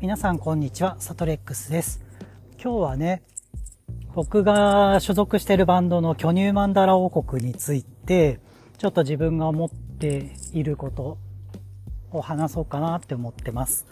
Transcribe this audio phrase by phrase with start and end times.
[0.00, 2.00] 皆さんこんにちは、サトレックスです。
[2.62, 3.24] 今日はね、
[4.14, 8.38] 僕が所属しているバンドの巨乳マンダラ王国について、
[8.78, 11.18] ちょっと自分が思っていること
[12.12, 13.88] を話そうかなって思ってます。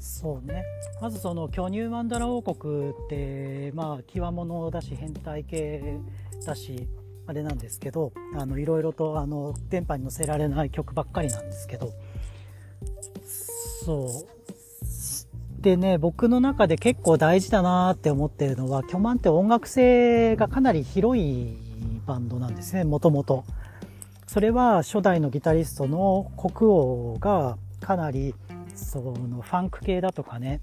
[0.00, 0.64] そうね。
[1.00, 6.00] まずその巨乳マンダラ王国って、まあ、極物だし、変態系
[6.44, 6.88] だし、
[7.28, 11.92] あれなんですけど、あの、いろいろと、あの、電波に乗せられない曲ばっかりなんですけど、
[13.86, 15.62] そう。
[15.62, 21.56] でね、僕の中で結構大事だなって思ってるのは、巨万って音楽性がかなり広い
[22.04, 23.44] バンドなんですね、もともと。
[24.26, 28.34] それは初代のギタリストの国王がかなり
[28.74, 30.60] そのファンク系だとかね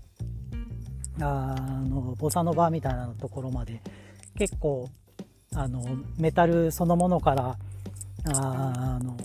[1.20, 1.55] あ
[1.88, 3.82] のボサノバみたいなところまで
[4.38, 4.90] 結構
[5.55, 5.84] あの
[6.18, 7.58] メタルそのものから
[8.35, 9.18] あの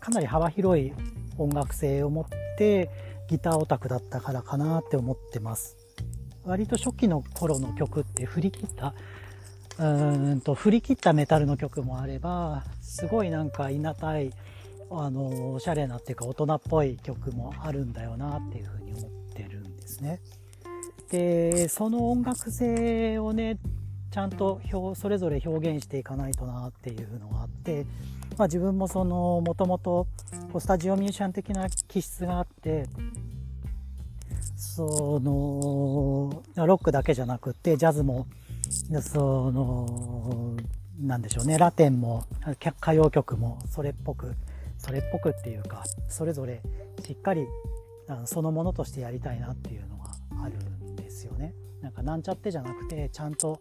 [0.00, 0.92] かなり幅広い
[1.36, 2.24] 音楽性を持っ
[2.62, 2.90] て
[3.28, 5.76] ギターオタクだったからかなって思ってます
[6.44, 8.94] 割と初期の頃の曲って振り切った
[9.78, 14.30] うーんと振り切ったメタルの曲もあればすごいなんかいなたい
[14.90, 20.20] あのおしゃれなっていうか大人っぽい曲もあるんだよなっていうふうに思ってるんですね。
[21.10, 23.58] でその音楽性をね
[24.10, 24.60] ちゃんと
[24.94, 27.86] それぞれ表現していかないとなっていうのがあって、
[28.38, 30.06] まあ、自分もそのもともと
[30.58, 32.86] スタジオミュージシャン的な気質があって
[34.56, 38.26] そのロックだけじゃなくてジャズも
[39.02, 40.56] その
[41.00, 42.24] なんでしょうねラテンも
[42.70, 44.34] 歌謡曲もそれっぽく
[44.78, 46.62] それっぽくっていうかそれぞれ
[47.04, 47.46] しっかり
[48.24, 50.10] そのものとしてやりたいなっていうのが
[50.44, 51.54] あるんですよね。
[51.80, 53.60] なんかなんちゃってじゃなくてちゃんと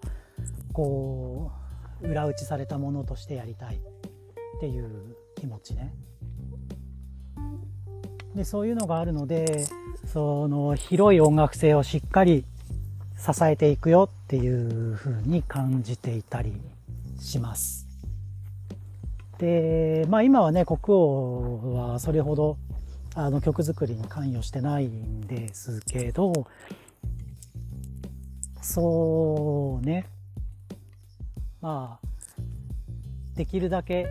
[0.73, 1.51] こ
[2.01, 3.81] う裏打ちされたものとしてやりたい
[4.61, 5.91] っていう気持ちね。
[8.35, 9.65] でそういうのがあるので
[10.05, 12.45] その広い音楽性をしっかり
[13.17, 16.53] 支えていくよっていうふうに感じていたり
[17.19, 17.87] します。
[19.39, 22.57] で、まあ今はね、国王はそれほど
[23.15, 26.47] あの曲作りに関与してないんですけど、
[28.61, 30.07] そうね、
[31.61, 32.07] まあ、
[33.35, 34.07] できるだけ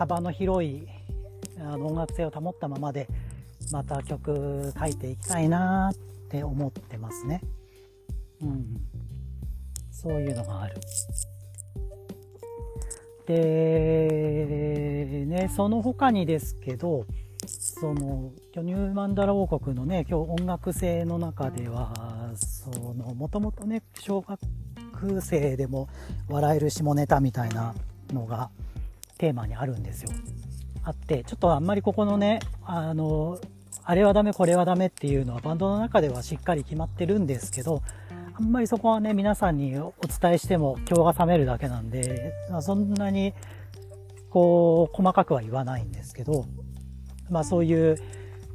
[0.00, 0.86] 幅の広い
[1.58, 3.06] あの音楽性を保ったままで、
[3.70, 5.96] また曲書いていきたいなっ
[6.30, 7.42] て思ってますね。
[8.40, 8.80] うん。
[9.92, 10.76] そういうのがある。
[13.26, 17.04] で、ね、その他にですけど、
[17.46, 24.40] その、巨乳マンダラ王国のね、今日音楽性の中では、その、もともとね、小学
[25.20, 25.90] 生でも
[26.26, 27.74] 笑える下ネタみたいな
[28.14, 28.48] のが
[29.20, 30.10] テーマにあるんですよ。
[30.82, 33.38] あって、ちょっとあんまりここのね、あの、
[33.84, 37.82] あれはダメ、これはダメっていうのはバンドの中ではしっかり決まってるんですけど、
[38.34, 42.32] あんまりそこはね、皆さんにお伝えしても今日が冷めるだけなんで、
[42.62, 43.34] そんなに、
[44.30, 46.46] こう、細かくは言わないんですけど、
[47.28, 47.96] まあそういう、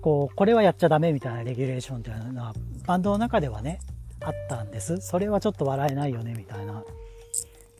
[0.01, 2.53] こう、これはやっちゃダメみたいなレギュレーションっていうのは、
[2.87, 3.79] バンドの中ではね、
[4.21, 4.97] あったんです。
[4.97, 6.83] それはちょっと笑えないよね、みたいな。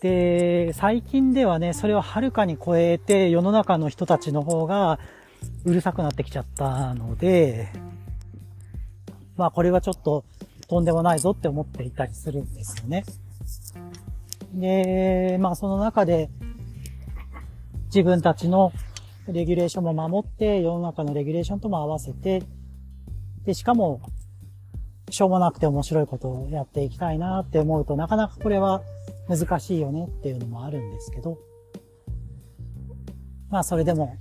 [0.02, 5.00] で、最近ではね、それをはるかに超えて世の中の人たちの方が
[5.64, 7.70] うるさくなってきちゃったので、
[9.38, 10.24] まあこれはちょっと
[10.68, 13.04] とんでもないぞって思っていたりするんですよね。
[14.54, 16.30] で、まあその中で
[17.86, 18.72] 自分たちの
[19.28, 22.44] レギュレーションも守って、世の中のレギュレーションとも合わせて、
[23.46, 24.02] で、しかも、
[25.10, 28.82] しょうもなくて面白いことをやっていきたいなって思うとなかなかこれは
[29.28, 31.38] 難しいよねっていうのもあるんですけど、
[33.50, 34.16] まあそれでも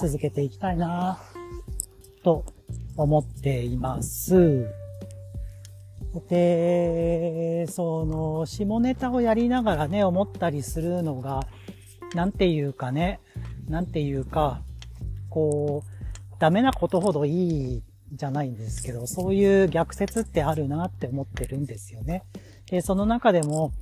[0.00, 1.18] 続けていきたいな
[2.22, 2.44] と
[2.96, 4.66] 思っています。
[6.28, 11.46] で、その、下ネタをやりながらね、思ったりするのが、
[12.14, 13.20] なんていうかね、
[13.68, 14.62] なんていうか、
[15.30, 17.82] こう、ダメなことほどいい
[18.12, 22.24] じゃないんですけど、そういう逆説ってあるなって思ってるんですよね。
[22.70, 23.72] で、その中でも、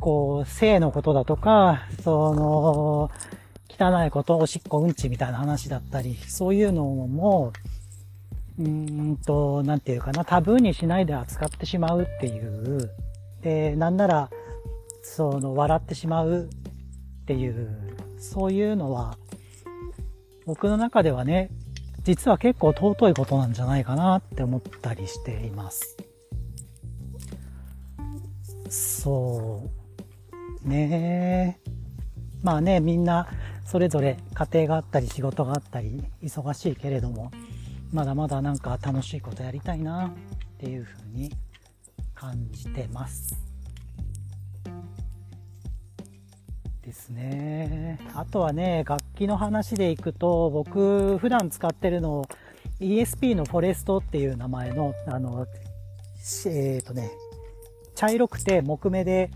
[0.00, 3.10] こう、性のことだとか、その、
[3.68, 7.52] 汚いこと、おしっこうんちみたいな話だったり、そういうのも、
[8.58, 12.90] うーんと、なんていうかな、タブーにしないで扱ってしまうっていう、
[13.42, 14.30] で、なんなら、
[15.02, 16.48] その、笑ってしまう
[17.22, 19.18] っていう、そういうのは、
[20.46, 21.50] 僕の中ではね、
[22.02, 25.96] 実は結構尊いことなんじゃないかなって思ったりしています。
[28.68, 29.85] そう。
[30.66, 31.60] ね。
[32.42, 33.28] まあね、みんな
[33.64, 37.30] それぞれ家庭があったり仕事があったり忙しいけれども、
[37.92, 40.12] まだまだなんか楽しいことやりたいなっ
[40.58, 41.32] ていうふうに
[42.14, 43.36] 感じてます。
[46.82, 47.98] ですね。
[48.14, 52.28] あとはね、楽器の話でいくと、僕普段使ってるの
[52.80, 55.46] ESP のフォレストっていう名前の、あの、
[56.46, 57.10] えっ、ー、とね、
[57.96, 59.30] 茶色くて木目で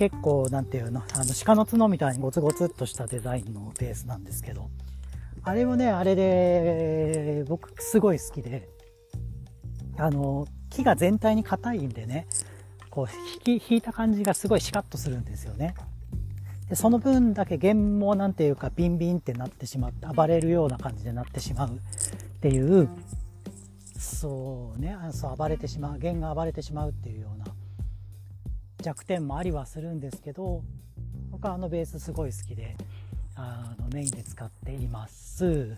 [0.00, 4.70] 結構なんていうの、あの鹿の角みたいにゴツゴツっとしたデザインのベースなんですけど、
[5.42, 8.66] あれもね、あれで僕すごい好きで、
[9.98, 12.26] あの、木が全体に硬いんでね、
[12.88, 13.06] こう
[13.46, 15.74] 引き、引いた感じがすごいシカッとするんですよね。
[16.70, 21.72] でその分だけ弦もなんていうかビンビンってなってしまって暴れるような感じでなってしまうっ
[22.40, 22.88] ていう
[23.98, 27.44] そうねそう暴れてしまう弦が暴れてしまうっていうような
[28.80, 30.62] 弱点もありはするんですけど
[31.30, 32.76] 僕はあのベースすごい好きで
[33.36, 35.76] あのメインで使っています。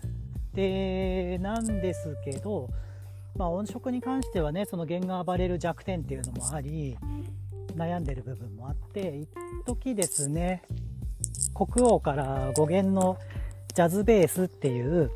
[0.53, 2.69] でなんですけど
[3.35, 6.97] まあ音色に関してはねその弦が暴れる弱点っていうのもあり
[7.75, 9.29] 悩んでる部分もあって一
[9.65, 10.61] 時ですね
[11.55, 13.17] 国王から語源の
[13.73, 15.09] ジャズベースっていう、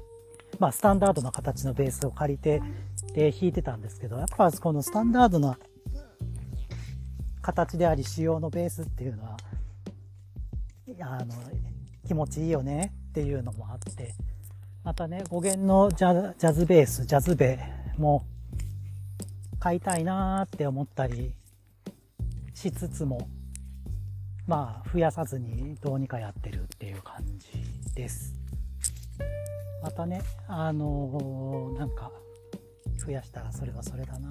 [0.60, 2.62] まあ、スタンダードな形のベースを借りて
[3.13, 5.60] で弾いてたんですけどやっぱこのスタンダードな
[7.48, 9.38] 形であり仕様のベースっていうのは
[11.00, 11.34] あの
[12.06, 14.14] 気持ちいいよねっていうのもあって。
[14.84, 17.60] またね語源のジャジャズベースジャズベ
[17.98, 18.26] も
[19.60, 21.34] 買いたいなーって思ったり
[22.54, 23.28] しつつも
[24.46, 27.52] まあ増やさずにどうにかやってるっていう感じ
[27.96, 28.34] です。
[29.82, 32.12] またねあのー、なんか
[33.06, 34.30] 増やしたらそれはそれだな。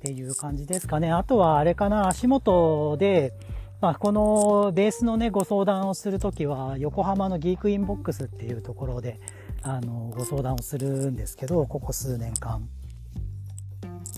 [0.00, 1.12] っていう感じですかね。
[1.12, 3.34] あとはあれかな足元で
[3.80, 9.18] まあ、このベースのねご相談をする時は横浜のギークインボックスっていうところで
[9.62, 12.68] あのご相談をするんですけどここ数年間。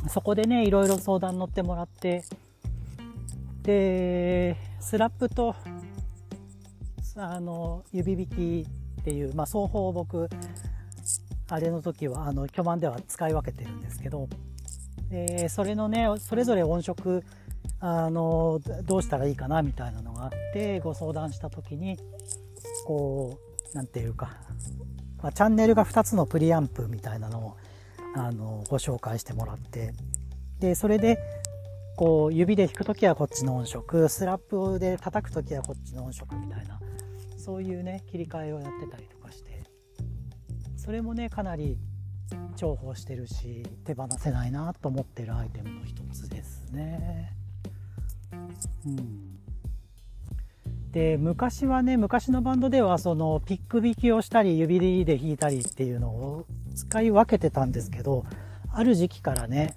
[0.08, 2.25] そこでねいろいろ相談乗ってもらって
[3.62, 5.55] でスラップと
[7.14, 8.26] あの指引
[8.64, 8.69] き
[9.00, 10.29] っていう、まあ、双方僕
[11.49, 14.29] あれの時はあの巨万では使い分けてるんですけど
[15.11, 17.23] でそれのねそれぞれ音色
[17.81, 21.99] あのどうしたらいいかなみたいなのがあってご相談した時に
[22.87, 24.31] こう何て言うか、
[25.23, 27.56] まあ、チャンネルが2つのプリアンプみたいなのを
[28.15, 29.93] あのご紹介してもらって
[30.61, 31.19] でそれで
[31.97, 36.81] こう指で弾く時はこっちの音色スラップで叩く時はこっちの音色みたいな
[37.37, 39.65] そういうね切り替えをやってたりとかして
[40.77, 41.79] それもねかなり
[42.56, 47.32] 重宝してるし手放せないなと思ってるアイテムの一つですね。
[48.87, 49.38] うん、
[50.93, 58.25] で昔はね昔のバンドではそのピック弾きをしたり指で弾いたりっていうのを使い分けてたんですけど
[58.73, 59.75] ある時期からね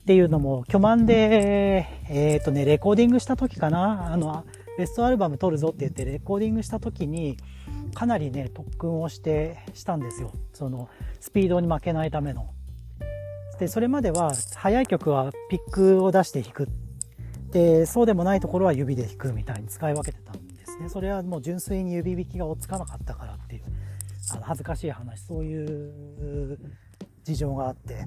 [0.00, 4.44] っていうのも巨万でえっ、ー、とねレコーディングした時かなあの
[4.78, 7.36] ベストアルバム撮るぞって言ってレコーディングした時に
[7.98, 12.54] かなりね特訓をしてしたんですよそのスピードに負けないための。
[13.58, 16.68] でそれまでは速い曲はピックを出して弾く
[17.50, 23.64] でそうでもないところは指で弾くみたいに使い分けてたんですねそれはもう純粋に指弾きが追っつかなかったからっていう
[24.30, 26.60] あの恥ずかしい話そういう
[27.24, 28.06] 事情があって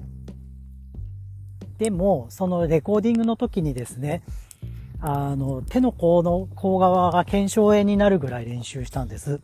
[1.76, 4.22] でもそのレコーディングの時にですね
[5.04, 9.40] あの、手の甲の甲側が腱鞘炎になるぐらい練習したんです。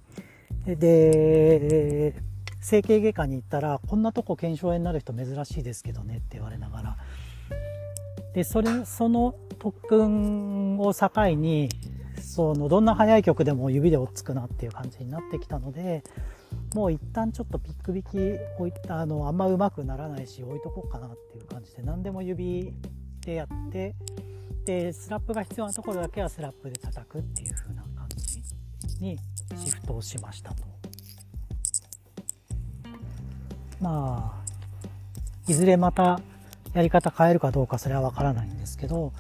[0.77, 2.15] で、
[2.61, 6.97] 整形外科に行ったら、こんなとこ腱鞘炎になる人珍しいですけどねって言われながら。
[8.35, 11.69] で、それ、その特訓を境に、
[12.21, 16.03] その、どんな速い曲でも指で追っつくなっていう感じになってきたので、
[16.75, 18.09] もう一旦ちょっとピック引き
[18.59, 22.75] 置いた、あの、あんま上手くならないし置いとこうかなっていう感じで、何でも指
[23.25, 23.95] でやって、
[24.65, 27.83] でスラップが必要なところだけはスラップで叩くっていう風な
[29.01, 29.19] に
[29.57, 30.63] シフトをしましたと
[33.81, 36.21] まあいずれまた
[36.75, 39.13] やり方変えるかどうかそれはわからないんですけど、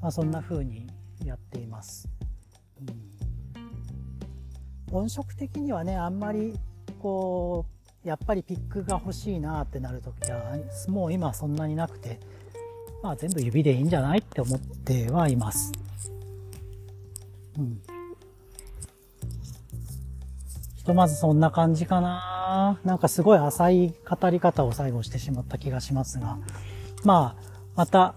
[0.00, 0.86] まあ、そんな風に
[1.24, 2.08] やっています、
[4.90, 6.58] うん、音色的にはねあんまり
[7.00, 7.66] こ
[8.04, 10.56] うやっぱりピックが欲しいなってなるときは
[10.88, 12.18] もう今そんなになくて
[13.02, 15.72] まあ全部指でいいんじゃないって思ってはいます。
[17.58, 17.82] うん。
[20.82, 22.80] ひとまずそんな感じかな。
[22.84, 26.38] なんかすごい浅い語り方を最後してしまった気がしますが。
[27.04, 27.42] まあ、
[27.76, 28.16] また、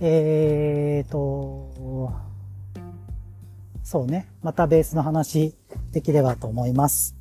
[0.00, 2.10] えーと、
[3.84, 4.30] そうね。
[4.42, 5.54] またベースの話
[5.92, 7.14] できればと思います。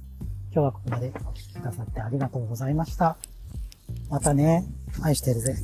[0.53, 3.17] 今日はここまでお聴きくださってありがとうございました。
[4.09, 4.63] またね、
[5.01, 5.57] 愛してるぜ。